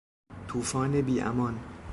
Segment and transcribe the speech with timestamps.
[0.47, 1.59] توفان بی امان